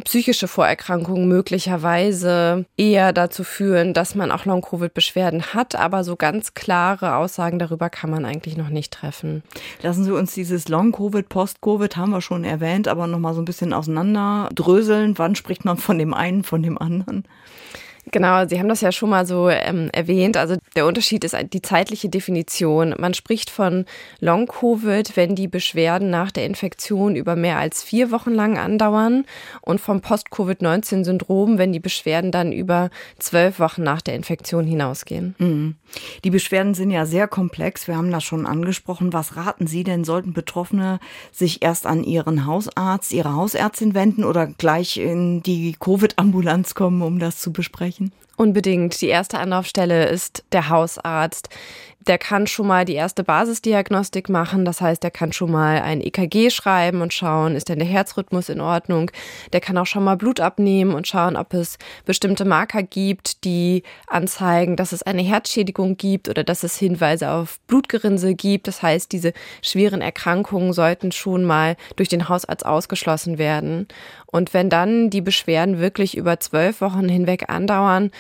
[0.05, 7.17] psychische Vorerkrankungen möglicherweise eher dazu führen, dass man auch Long-Covid-Beschwerden hat, aber so ganz klare
[7.17, 9.43] Aussagen darüber kann man eigentlich noch nicht treffen.
[9.83, 13.47] Lassen Sie uns dieses Long-Covid, Post-Covid haben wir schon erwähnt, aber noch mal so ein
[13.47, 15.19] bisschen auseinanderdröseln.
[15.19, 17.25] Wann spricht man von dem einen, von dem anderen?
[18.11, 20.37] Genau, Sie haben das ja schon mal so ähm, erwähnt.
[20.37, 22.95] Also der Unterschied ist die zeitliche Definition.
[22.99, 23.85] Man spricht von
[24.19, 29.25] Long-Covid, wenn die Beschwerden nach der Infektion über mehr als vier Wochen lang andauern
[29.61, 35.37] und vom Post-Covid-19-Syndrom, wenn die Beschwerden dann über zwölf Wochen nach der Infektion hinausgehen.
[35.39, 35.77] Mhm.
[36.25, 37.87] Die Beschwerden sind ja sehr komplex.
[37.87, 39.13] Wir haben das schon angesprochen.
[39.13, 40.05] Was raten Sie denn?
[40.05, 40.99] Sollten Betroffene
[41.31, 47.21] sich erst an ihren Hausarzt, ihre Hausärztin wenden oder gleich in die Covid-Ambulanz kommen, um
[47.21, 47.92] das zu besprechen?
[47.93, 48.13] Sprechen?
[48.37, 49.01] Unbedingt.
[49.01, 51.49] Die erste Anlaufstelle ist der Hausarzt
[52.07, 54.65] der kann schon mal die erste Basisdiagnostik machen.
[54.65, 58.49] Das heißt, der kann schon mal ein EKG schreiben und schauen, ist denn der Herzrhythmus
[58.49, 59.11] in Ordnung.
[59.53, 63.83] Der kann auch schon mal Blut abnehmen und schauen, ob es bestimmte Marker gibt, die
[64.07, 68.69] anzeigen, dass es eine Herzschädigung gibt oder dass es Hinweise auf Blutgerinnsel gibt.
[68.69, 73.87] Das heißt, diese schweren Erkrankungen sollten schon mal durch den Hausarzt ausgeschlossen werden.
[74.27, 78.11] Und wenn dann die Beschwerden wirklich über zwölf Wochen hinweg andauern,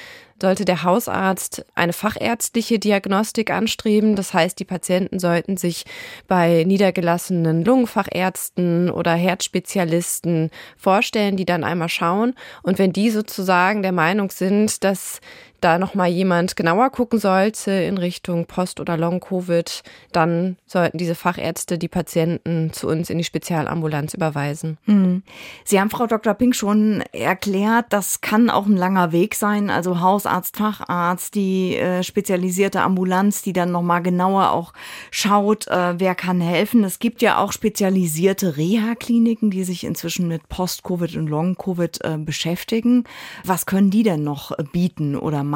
[0.42, 4.16] sollte der Hausarzt eine fachärztliche Diagnostik anstreben.
[4.16, 5.84] Das heißt, die Patienten sollten sich
[6.26, 12.34] bei niedergelassenen Lungenfachärzten oder Herzspezialisten vorstellen, die dann einmal schauen.
[12.64, 15.20] Und wenn die sozusagen der Meinung sind, dass
[15.62, 21.78] da nochmal jemand genauer gucken sollte in Richtung Post- oder Long-Covid, dann sollten diese Fachärzte
[21.78, 24.78] die Patienten zu uns in die Spezialambulanz überweisen.
[24.86, 25.22] Hm.
[25.64, 26.34] Sie haben Frau Dr.
[26.34, 29.70] Pink schon erklärt, das kann auch ein langer Weg sein.
[29.70, 34.72] Also Hausarzt, Facharzt, die äh, spezialisierte Ambulanz, die dann nochmal genauer auch
[35.10, 36.82] schaut, äh, wer kann helfen.
[36.82, 43.04] Es gibt ja auch spezialisierte Reha-Kliniken, die sich inzwischen mit Post-Covid und Long-Covid äh, beschäftigen.
[43.44, 45.51] Was können die denn noch äh, bieten oder machen?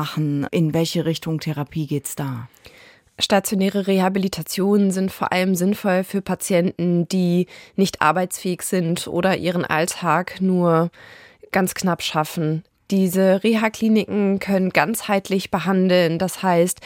[0.50, 2.48] In welche Richtung Therapie geht's da?
[3.18, 10.40] Stationäre Rehabilitationen sind vor allem sinnvoll für Patienten, die nicht arbeitsfähig sind oder ihren Alltag
[10.40, 10.90] nur
[11.50, 12.62] ganz knapp schaffen.
[12.90, 16.18] Diese Reha-Kliniken können ganzheitlich behandeln.
[16.18, 16.80] Das heißt,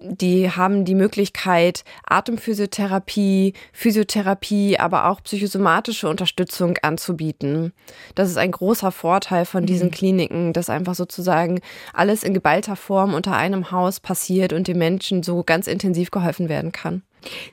[0.00, 7.72] die haben die Möglichkeit, Atemphysiotherapie, Physiotherapie, aber auch psychosomatische Unterstützung anzubieten.
[8.14, 9.92] Das ist ein großer Vorteil von diesen mhm.
[9.92, 11.60] Kliniken, dass einfach sozusagen
[11.92, 16.48] alles in geballter Form unter einem Haus passiert und den Menschen so ganz intensiv geholfen
[16.48, 17.02] werden kann.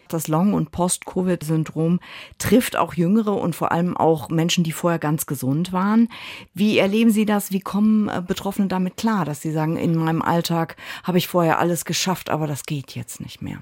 [0.07, 1.99] Das Long- und Post-Covid-Syndrom
[2.37, 6.09] trifft auch Jüngere und vor allem auch Menschen, die vorher ganz gesund waren.
[6.53, 7.51] Wie erleben Sie das?
[7.51, 11.59] Wie kommen äh, Betroffene damit klar, dass sie sagen, in meinem Alltag habe ich vorher
[11.59, 13.61] alles geschafft, aber das geht jetzt nicht mehr?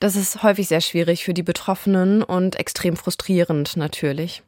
[0.00, 4.42] Das ist häufig sehr schwierig für die Betroffenen und extrem frustrierend natürlich.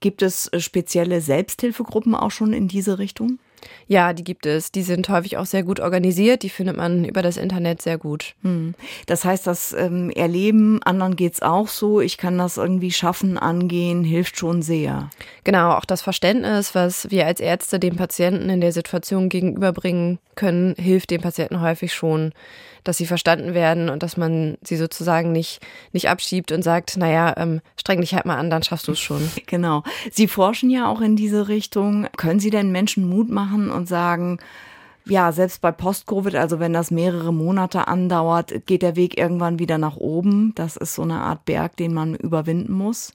[0.00, 3.38] Gibt es äh, spezielle Selbsthilfegruppen auch schon in diese Richtung?
[3.86, 4.72] Ja, die gibt es.
[4.72, 6.42] Die sind häufig auch sehr gut organisiert.
[6.42, 8.34] Die findet man über das Internet sehr gut.
[8.42, 8.74] Hm.
[9.06, 12.00] Das heißt, das ähm, Erleben, anderen geht's auch so.
[12.00, 15.10] Ich kann das irgendwie schaffen, angehen, hilft schon sehr.
[15.44, 20.74] Genau, auch das Verständnis, was wir als Ärzte dem Patienten in der Situation gegenüberbringen können,
[20.76, 22.32] hilft dem Patienten häufig schon
[22.84, 25.60] dass sie verstanden werden und dass man sie sozusagen nicht,
[25.92, 29.00] nicht abschiebt und sagt, naja, ähm, streng dich halt mal an, dann schaffst du es
[29.00, 29.22] schon.
[29.46, 29.82] Genau.
[30.10, 32.06] Sie forschen ja auch in diese Richtung.
[32.16, 34.38] Können Sie denn Menschen Mut machen und sagen,
[35.04, 39.78] ja, selbst bei Post-Covid, also wenn das mehrere Monate andauert, geht der Weg irgendwann wieder
[39.78, 40.52] nach oben.
[40.54, 43.12] Das ist so eine Art Berg, den man überwinden muss.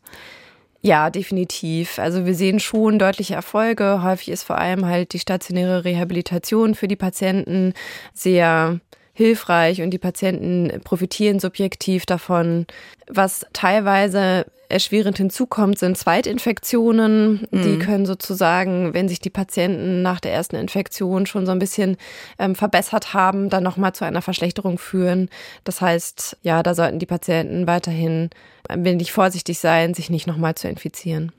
[0.82, 1.98] Ja, definitiv.
[1.98, 4.04] Also wir sehen schon deutliche Erfolge.
[4.04, 7.74] Häufig ist vor allem halt die stationäre Rehabilitation für die Patienten
[8.14, 8.80] sehr
[9.18, 12.68] hilfreich und die Patienten profitieren subjektiv davon.
[13.08, 17.48] Was teilweise erschwerend hinzukommt, sind Zweitinfektionen.
[17.50, 17.62] Mhm.
[17.64, 21.98] Die können sozusagen, wenn sich die Patienten nach der ersten Infektion schon so ein bisschen
[22.38, 25.30] ähm, verbessert haben, dann nochmal zu einer Verschlechterung führen.
[25.64, 28.30] Das heißt, ja, da sollten die Patienten weiterhin
[28.70, 31.32] ein wenig vorsichtig sein, sich nicht nochmal zu infizieren.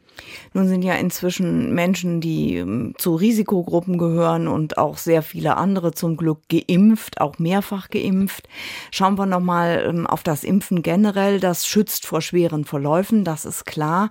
[0.52, 5.92] Nun sind ja inzwischen Menschen, die ähm, zu Risikogruppen gehören und auch sehr viele andere
[5.92, 8.48] zum Glück geimpft, auch mehrfach geimpft.
[8.90, 11.40] Schauen wir nochmal ähm, auf das Impfen generell.
[11.40, 14.10] Das schützt vor schweren Verläufen, das ist klar.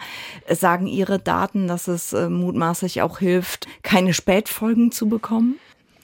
[0.50, 5.56] Sagen Ihre Daten, dass es äh, mutmaßlich auch hilft, keine Spätfolgen zu bekommen?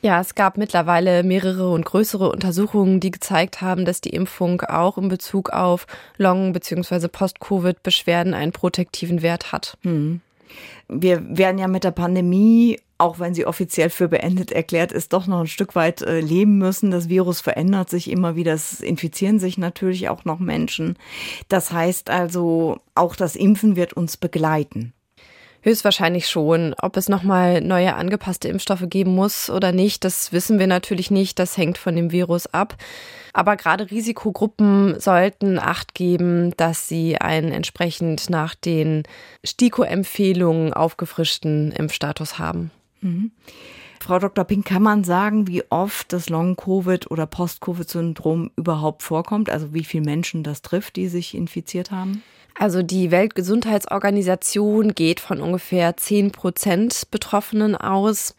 [0.04, 4.98] Ja, es gab mittlerweile mehrere und größere Untersuchungen, die gezeigt haben, dass die Impfung auch
[4.98, 5.88] in Bezug auf
[6.18, 7.08] Long- bzw.
[7.08, 9.78] Post-Covid-Beschwerden einen protektiven Wert hat.
[9.84, 10.20] Hm.
[10.89, 15.26] Wir werden ja mit der Pandemie, auch wenn sie offiziell für beendet erklärt ist, doch
[15.26, 16.92] noch ein Stück weit äh, leben müssen.
[16.92, 18.54] Das Virus verändert sich immer wieder.
[18.54, 20.98] Es infizieren sich natürlich auch noch Menschen.
[21.48, 24.92] Das heißt also, auch das Impfen wird uns begleiten.
[25.63, 26.76] Höchstwahrscheinlich schon.
[26.82, 31.39] Ob es nochmal neue angepasste Impfstoffe geben muss oder nicht, das wissen wir natürlich nicht.
[31.39, 32.76] Das hängt von dem Virus ab.
[33.32, 39.04] Aber gerade Risikogruppen sollten Acht geben, dass sie einen entsprechend nach den
[39.45, 42.69] STIKO-Empfehlungen aufgefrischten Impfstatus haben.
[42.99, 43.32] Mhm.
[44.02, 44.43] Frau Dr.
[44.43, 49.49] Pink, kann man sagen, wie oft das Long-Covid oder Post-Covid-Syndrom überhaupt vorkommt?
[49.49, 52.21] Also wie viele Menschen das trifft, die sich infiziert haben?
[52.56, 58.36] Also die Weltgesundheitsorganisation geht von ungefähr 10 Prozent Betroffenen aus.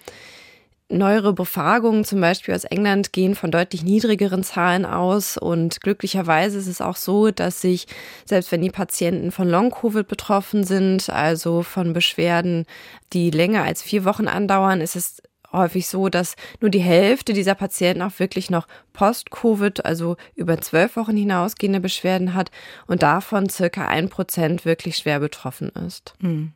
[0.89, 5.37] Neuere Befragungen, zum Beispiel aus England, gehen von deutlich niedrigeren Zahlen aus.
[5.37, 7.87] Und glücklicherweise ist es auch so, dass sich,
[8.25, 12.67] selbst wenn die Patienten von Long-Covid betroffen sind, also von Beschwerden,
[13.13, 15.23] die länger als vier Wochen andauern, ist es
[15.55, 20.97] häufig so, dass nur die Hälfte dieser Patienten auch wirklich noch Post-Covid, also über zwölf
[20.97, 22.51] Wochen hinausgehende Beschwerden hat
[22.87, 26.15] und davon circa ein Prozent wirklich schwer betroffen ist.
[26.21, 26.53] Hm.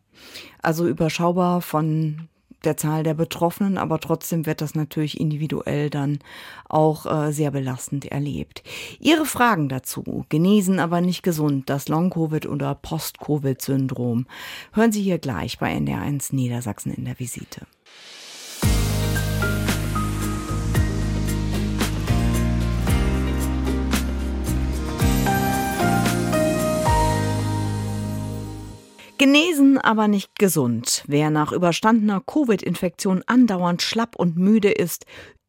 [0.62, 2.28] Also überschaubar von
[2.64, 6.18] der Zahl der Betroffenen, aber trotzdem wird das natürlich individuell dann
[6.68, 8.62] auch äh, sehr belastend erlebt.
[8.98, 14.26] Ihre Fragen dazu, genesen aber nicht gesund, das Long-Covid oder Post-Covid-Syndrom,
[14.72, 17.66] hören Sie hier gleich bei NDR1 Niedersachsen in der Visite.
[29.18, 31.02] Genesen, aber nicht gesund.
[31.08, 35.06] Wer nach überstandener Covid-Infektion andauernd schlapp und müde ist,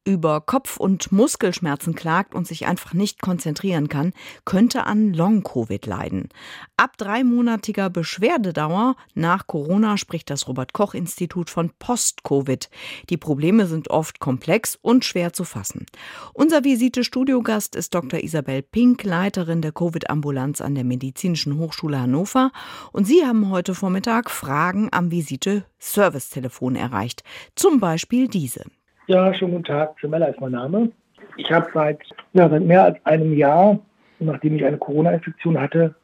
[0.10, 4.12] über Kopf- und Muskelschmerzen klagt und sich einfach nicht konzentrieren kann,
[4.43, 6.30] könnte an Long-Covid leiden.
[6.78, 12.69] Ab dreimonatiger Beschwerdedauer nach Corona spricht das Robert-Koch-Institut von Post-Covid.
[13.10, 15.86] Die Probleme sind oft komplex und schwer zu fassen.
[16.34, 18.24] Unser Visite-Studiogast ist Dr.
[18.24, 22.52] Isabel Pink, Leiterin der Covid-Ambulanz an der Medizinischen Hochschule Hannover.
[22.91, 27.24] Und Sie haben heute Vormittag Fragen am Visite-Servicetelefon erreicht.
[27.56, 28.63] Zum Beispiel diese.
[29.10, 29.95] Ja, schönen guten Tag.
[30.00, 30.91] Zemella ist mein Name.
[31.36, 32.00] Ich habe seit,
[32.34, 33.80] ja, seit mehr als einem Jahr,
[34.19, 35.95] nachdem ich eine Corona-Infektion hatte,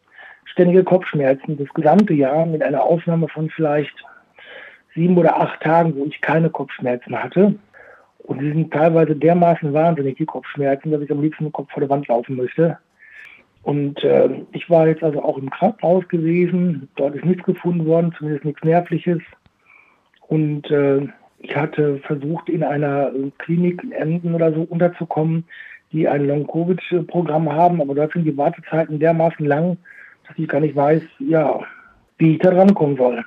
[0.46, 1.56] ständige Kopfschmerzen.
[1.56, 3.94] Das gesamte Jahr mit einer Ausnahme von vielleicht
[4.96, 7.54] sieben oder acht Tagen, wo ich keine Kopfschmerzen hatte.
[8.24, 11.82] Und die sind teilweise dermaßen wahnsinnig, die Kopfschmerzen, dass ich am liebsten den Kopf vor
[11.82, 12.80] der Wand laufen möchte.
[13.62, 16.90] Und äh, ich war jetzt also auch im Krankenhaus gewesen.
[16.96, 19.22] Dort ist nichts gefunden worden, zumindest nichts Nervliches.
[20.28, 21.08] Und äh,
[21.48, 25.46] ich hatte versucht, in einer Klinik in Emden oder so unterzukommen,
[25.92, 29.78] die ein Long-Covid-Programm haben, aber dort sind die Wartezeiten dermaßen lang,
[30.28, 31.60] dass ich gar nicht weiß, ja,
[32.18, 33.24] wie ich da drankommen soll.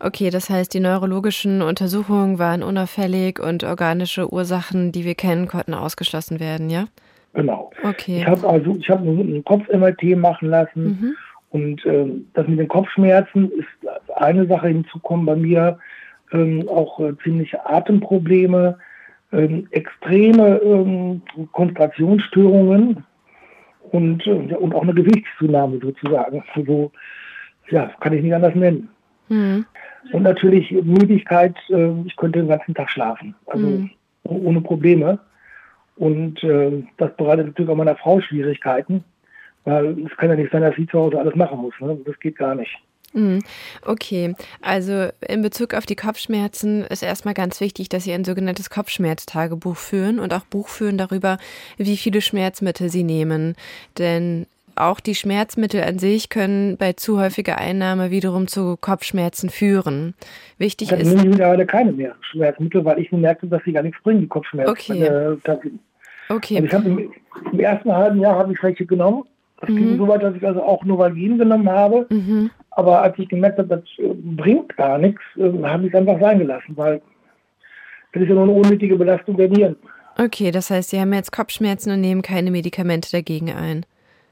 [0.00, 5.74] Okay, das heißt, die neurologischen Untersuchungen waren unauffällig und organische Ursachen, die wir kennen, konnten
[5.74, 6.86] ausgeschlossen werden, ja?
[7.32, 7.70] Genau.
[7.82, 8.18] Okay.
[8.18, 11.14] Ich habe also, ich habe einen Kopf-MRT machen lassen mhm.
[11.50, 15.78] und äh, das mit den Kopfschmerzen ist eine Sache hinzukommen bei mir
[16.34, 18.78] ähm, auch äh, ziemliche Atemprobleme,
[19.32, 23.04] ähm, extreme ähm, Konzentrationsstörungen
[23.90, 26.44] und, äh, und auch eine Gewichtszunahme sozusagen.
[26.54, 26.92] Also,
[27.70, 28.88] ja, kann ich nicht anders nennen.
[29.28, 29.64] Mhm.
[30.12, 33.90] Und natürlich Müdigkeit, äh, ich könnte den ganzen Tag schlafen, also mhm.
[34.24, 35.18] ohne Probleme.
[35.96, 39.04] Und äh, das bereitet natürlich auch meiner Frau Schwierigkeiten,
[39.64, 41.74] weil es kann ja nicht sein, dass sie zu Hause alles machen muss.
[41.80, 41.96] Ne?
[42.04, 42.76] Das geht gar nicht.
[43.14, 43.42] Mhm.
[43.86, 48.70] Okay, also in Bezug auf die Kopfschmerzen ist erstmal ganz wichtig, dass Sie ein sogenanntes
[48.70, 51.38] Kopfschmerztagebuch führen und auch Buch führen darüber,
[51.78, 53.54] wie viele Schmerzmittel Sie nehmen.
[53.98, 54.46] Denn
[54.76, 60.14] auch die Schmerzmittel an sich können bei zu häufiger Einnahme wiederum zu Kopfschmerzen führen.
[60.58, 61.08] Wichtig Dann ist.
[61.08, 64.26] Ich nehme mittlerweile keine mehr Schmerzmittel, weil ich merke, dass sie gar nichts bringen, die
[64.26, 64.70] Kopfschmerzen.
[64.70, 65.02] Okay.
[65.04, 65.36] Äh,
[66.28, 66.56] okay.
[66.56, 67.12] Also ich habe im,
[67.52, 69.24] im, ersten halben Jahr habe ich welche genommen.
[69.60, 69.76] Das mhm.
[69.76, 72.06] ging so weit, dass ich also auch Novalgin genommen habe.
[72.10, 72.50] Mhm.
[72.70, 76.20] Aber als ich gemerkt habe, das äh, bringt gar nichts, äh, habe ich es einfach
[76.20, 77.00] sein gelassen, weil
[78.12, 79.76] das ist ja nur eine unnötige Belastung der Nieren.
[80.18, 83.84] Okay, das heißt, Sie haben jetzt Kopfschmerzen und nehmen keine Medikamente dagegen ein.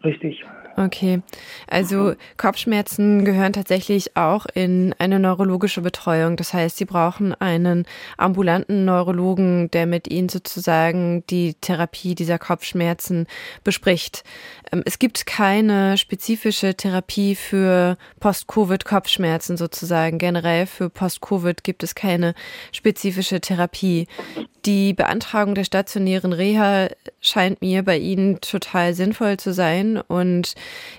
[0.04, 0.44] Richtig.
[0.76, 1.20] Okay,
[1.66, 6.36] also Kopfschmerzen gehören tatsächlich auch in eine neurologische Betreuung.
[6.36, 7.84] Das heißt, Sie brauchen einen
[8.16, 13.26] ambulanten Neurologen, der mit Ihnen sozusagen die Therapie dieser Kopfschmerzen
[13.64, 14.24] bespricht.
[14.72, 20.18] Ähm, es gibt keine spezifische Therapie für Post-Covid-Kopfschmerzen sozusagen.
[20.18, 22.34] Generell für Post-Covid gibt es keine
[22.72, 24.06] spezifische Therapie.
[24.64, 26.88] Die Beantragung der stationären Reha
[27.20, 30.54] scheint mir bei Ihnen total sinnvoll zu sein und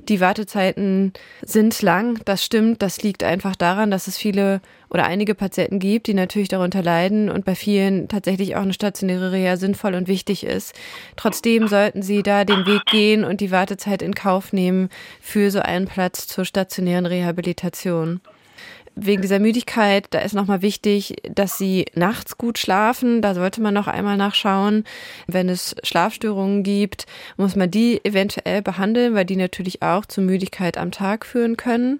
[0.10, 2.20] die Wartezeiten sind lang.
[2.26, 2.82] Das stimmt.
[2.82, 7.30] Das liegt einfach daran, dass es viele oder einige Patienten gibt, die natürlich darunter leiden
[7.30, 10.74] und bei vielen tatsächlich auch eine stationäre Reha sinnvoll und wichtig ist.
[11.16, 15.60] Trotzdem sollten Sie da den Weg gehen und die Wartezeit in Kauf nehmen für so
[15.60, 18.22] einen Platz zur stationären Rehabilitation
[18.96, 23.22] wegen dieser Müdigkeit, da ist nochmal wichtig, dass sie nachts gut schlafen.
[23.22, 24.84] Da sollte man noch einmal nachschauen.
[25.28, 27.06] Wenn es Schlafstörungen gibt,
[27.38, 32.00] muss man die eventuell behandeln, weil die natürlich auch zu Müdigkeit am Tag führen können.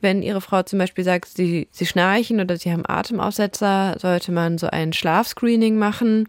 [0.00, 4.58] Wenn Ihre Frau zum Beispiel sagt, sie, sie schnarchen oder sie haben Atemaussetzer, sollte man
[4.58, 6.26] so ein Schlafscreening machen,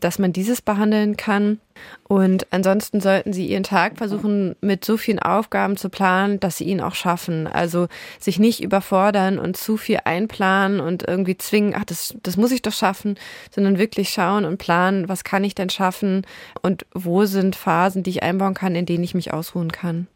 [0.00, 1.58] dass man dieses behandeln kann.
[2.06, 6.64] Und ansonsten sollten Sie Ihren Tag versuchen, mit so vielen Aufgaben zu planen, dass Sie
[6.64, 7.46] ihn auch schaffen.
[7.46, 12.52] Also sich nicht überfordern und zu viel einplanen und irgendwie zwingen, ach, das, das muss
[12.52, 13.16] ich doch schaffen,
[13.50, 16.26] sondern wirklich schauen und planen, was kann ich denn schaffen
[16.62, 20.06] und wo sind Phasen, die ich einbauen kann, in denen ich mich ausruhen kann.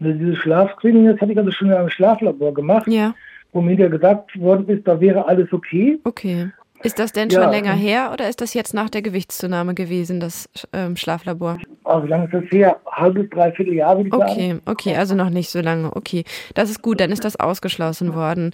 [0.00, 3.14] Also dieses Schlafscreening, das hatte ich also schon in einem Schlaflabor gemacht, ja.
[3.52, 5.98] wo mir ja gesagt worden ist, da wäre alles okay.
[6.04, 6.50] Okay.
[6.82, 7.50] Ist das denn schon ja.
[7.50, 11.58] länger her oder ist das jetzt nach der Gewichtszunahme gewesen, das ähm, Schlaflabor?
[11.84, 12.76] Oh, wie lange ist das her?
[12.86, 14.62] Halbes, dreiviertel Jahr, würde ich okay, sagen.
[14.66, 15.94] Okay, also noch nicht so lange.
[15.96, 18.52] Okay, das ist gut, dann ist das ausgeschlossen worden.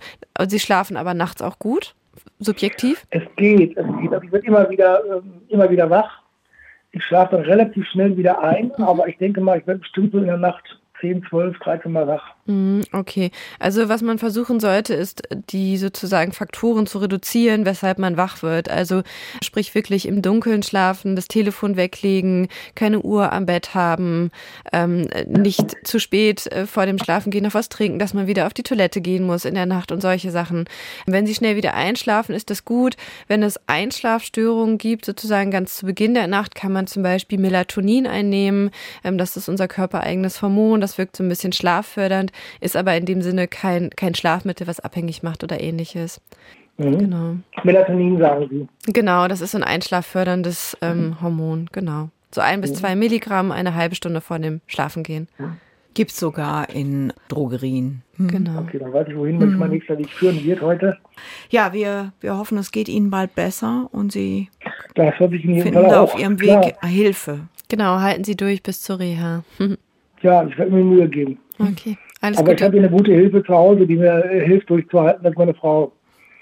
[0.49, 1.95] Sie schlafen aber nachts auch gut,
[2.39, 3.05] subjektiv?
[3.11, 4.13] Es geht, es geht.
[4.13, 6.23] Also ich werde immer wieder, ähm, immer wieder wach.
[6.93, 8.85] Ich schlafe dann relativ schnell wieder ein, mhm.
[8.85, 12.07] aber ich denke mal, ich werde bestimmt so in der Nacht 10, 12, 13 Mal
[12.07, 12.35] wach.
[12.47, 13.31] Mhm, okay.
[13.59, 18.71] Also was man versuchen sollte, ist die sozusagen Faktoren zu reduzieren, weshalb man wach wird.
[18.71, 19.03] Also
[19.43, 24.31] sprich wirklich im Dunkeln schlafen, das Telefon weglegen, keine Uhr am Bett haben,
[24.73, 28.55] ähm, nicht zu spät äh, vor dem Schlafengehen noch was trinken, dass man wieder auf
[28.55, 30.65] die Toilette gehen muss in der Nacht und solche Sachen.
[31.07, 32.97] Wenn Sie schnell wieder einschlafen, ist das gut.
[33.29, 38.07] Wenn es Einschlafstörungen gibt, sozusagen ganz zu Beginn der Nacht, kann man zum Beispiel Melatonin
[38.07, 38.71] einnehmen.
[39.03, 40.81] Ähm, das ist unser körpereigenes Hormon.
[40.81, 44.81] Das wirkt so ein bisschen schlaffördernd, ist aber in dem Sinne kein, kein Schlafmittel, was
[44.81, 46.21] abhängig macht oder ähnliches.
[46.77, 46.99] Mhm.
[46.99, 47.37] Genau.
[47.63, 48.93] Melatonin sagen Sie.
[48.93, 52.09] Genau, das ist so ein einschlafförderndes ähm, Hormon, genau.
[52.31, 52.75] So ein bis mhm.
[52.77, 55.29] zwei Milligramm eine halbe Stunde vor dem Schlafengehen.
[55.95, 58.03] Gibt es sogar in Drogerien.
[58.17, 58.29] Mhm.
[58.29, 58.61] Genau.
[58.63, 60.99] Okay, dann weiß ich, wohin mich mein nächster Weg führen wird heute.
[61.51, 64.49] Ja, wir, wir hoffen, es geht Ihnen bald besser und Sie
[64.97, 66.91] das finden da auf Ihrem Weg klar.
[66.91, 67.41] Hilfe.
[67.69, 69.45] Genau, halten Sie durch bis zur Reha.
[70.25, 71.39] Ja, ich werde mir Mühe geben.
[71.59, 72.57] Okay, alles Aber Gute.
[72.57, 75.93] ich habe eine gute Hilfe zu Hause, die mir äh, hilft, durchzuhalten, ist meine Frau.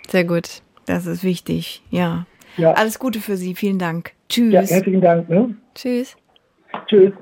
[0.09, 0.63] Sehr gut.
[0.87, 2.25] Das ist wichtig, ja.
[2.57, 2.73] ja.
[2.75, 4.13] Alles Gute für Sie, vielen Dank.
[4.29, 4.53] Tschüss.
[4.53, 5.29] Ja, herzlichen Dank.
[5.29, 5.57] Ne?
[5.75, 6.17] Tschüss.
[6.87, 7.13] Tschüss.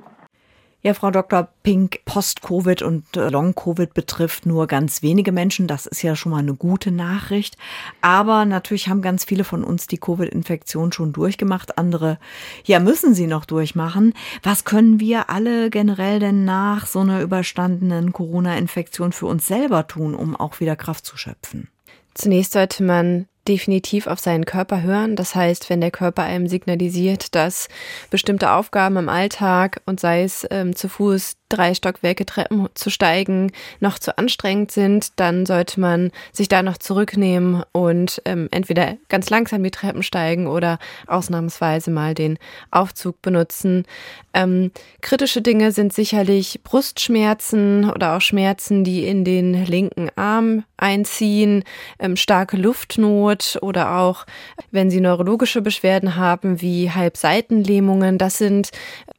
[0.83, 1.49] Ja, Frau Dr.
[1.63, 5.67] Pink, Post-Covid und äh, Long-Covid betrifft nur ganz wenige Menschen.
[5.67, 7.59] Das ist ja schon mal eine gute Nachricht.
[8.01, 11.77] Aber natürlich haben ganz viele von uns die Covid-Infektion schon durchgemacht.
[11.77, 12.19] Andere,
[12.65, 14.15] ja, müssen sie noch durchmachen.
[14.43, 20.15] Was können wir alle generell denn nach so einer überstandenen Corona-Infektion für uns selber tun,
[20.15, 21.69] um auch wieder Kraft zu schöpfen?
[22.15, 25.17] Zunächst sollte man definitiv auf seinen Körper hören.
[25.17, 27.69] Das heißt, wenn der Körper einem signalisiert, dass
[28.09, 33.53] bestimmte Aufgaben im Alltag und sei es ähm, zu Fuß drei Stockwerke Treppen zu steigen
[33.81, 39.29] noch zu anstrengend sind, dann sollte man sich da noch zurücknehmen und ähm, entweder ganz
[39.31, 42.39] langsam die Treppen steigen oder ausnahmsweise mal den
[42.71, 43.85] Aufzug benutzen.
[44.33, 51.65] Ähm, kritische Dinge sind sicherlich Brustschmerzen oder auch Schmerzen, die in den linken Arm einziehen,
[51.99, 54.27] ähm, starke Luftnot oder auch,
[54.71, 58.19] wenn Sie neurologische Beschwerden haben, wie Halbseitenlähmungen.
[58.19, 58.71] Das sind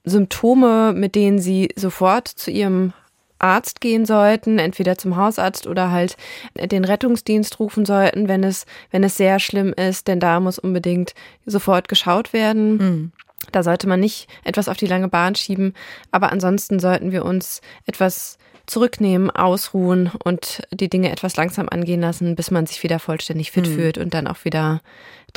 [0.04, 2.94] Symptome, mit denen Sie sofort zu Ihrem
[3.42, 6.16] Arzt gehen sollten, entweder zum Hausarzt oder halt
[6.56, 11.14] den Rettungsdienst rufen sollten, wenn es, wenn es sehr schlimm ist, denn da muss unbedingt
[11.46, 12.78] sofort geschaut werden.
[12.78, 13.12] Mhm.
[13.52, 15.74] Da sollte man nicht etwas auf die lange Bahn schieben,
[16.12, 18.38] aber ansonsten sollten wir uns etwas
[18.68, 23.68] zurücknehmen, ausruhen und die Dinge etwas langsam angehen lassen, bis man sich wieder vollständig fit
[23.68, 23.74] mhm.
[23.74, 24.82] fühlt und dann auch wieder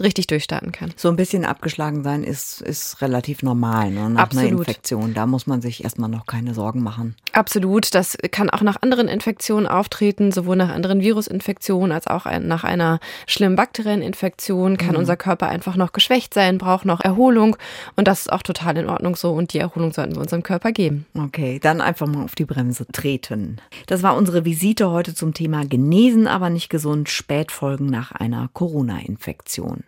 [0.00, 0.92] richtig durchstarten kann.
[0.96, 4.10] So ein bisschen abgeschlagen sein ist, ist relativ normal ne?
[4.10, 4.50] nach Absolut.
[4.50, 5.14] einer Infektion.
[5.14, 7.14] Da muss man sich erstmal noch keine Sorgen machen.
[7.32, 7.94] Absolut.
[7.94, 13.00] Das kann auch nach anderen Infektionen auftreten, sowohl nach anderen Virusinfektionen als auch nach einer
[13.26, 14.98] schlimmen Bakterieninfektion kann mhm.
[14.98, 17.56] unser Körper einfach noch geschwächt sein, braucht noch Erholung
[17.96, 20.72] und das ist auch total in Ordnung so und die Erholung sollten wir unserem Körper
[20.72, 21.06] geben.
[21.16, 23.60] Okay, dann einfach mal auf die Bremse treten.
[23.86, 29.83] Das war unsere Visite heute zum Thema Genesen, aber nicht gesund, Spätfolgen nach einer Corona-Infektion.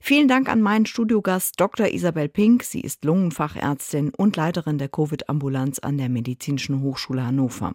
[0.00, 1.88] Vielen Dank an meinen Studiogast Dr.
[1.88, 2.62] Isabel Pink.
[2.62, 7.72] Sie ist Lungenfachärztin und Leiterin der Covid-Ambulanz an der Medizinischen Hochschule Hannover.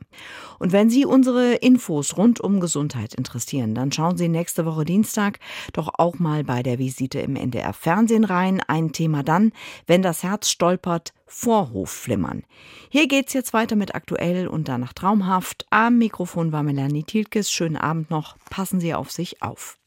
[0.59, 5.39] Und wenn Sie unsere Infos rund um Gesundheit interessieren, dann schauen Sie nächste Woche Dienstag
[5.74, 8.61] doch auch mal bei der Visite im NDR Fernsehen rein.
[8.67, 9.51] Ein Thema dann,
[9.86, 12.43] wenn das Herz stolpert, Vorhofflimmern.
[12.89, 15.65] Hier geht's jetzt weiter mit aktuell und danach traumhaft.
[15.71, 17.51] Am Mikrofon war Melanie Tilkes.
[17.51, 18.38] Schönen Abend noch.
[18.49, 19.80] Passen Sie auf sich auf.